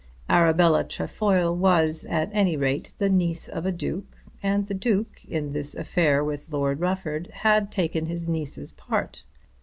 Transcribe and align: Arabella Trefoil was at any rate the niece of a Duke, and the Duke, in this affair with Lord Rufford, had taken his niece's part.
Arabella 0.31 0.83
Trefoil 0.83 1.55
was 1.55 2.07
at 2.09 2.31
any 2.33 2.57
rate 2.57 2.91
the 2.97 3.07
niece 3.07 3.47
of 3.47 3.67
a 3.67 3.71
Duke, 3.71 4.17
and 4.41 4.65
the 4.65 4.73
Duke, 4.73 5.23
in 5.25 5.53
this 5.53 5.75
affair 5.75 6.23
with 6.23 6.51
Lord 6.51 6.79
Rufford, 6.79 7.27
had 7.31 7.71
taken 7.71 8.07
his 8.07 8.27
niece's 8.27 8.71
part. 8.71 9.23